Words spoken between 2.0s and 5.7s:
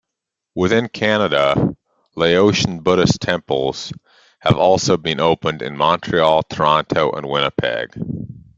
Laotian Buddhist temples have also been opened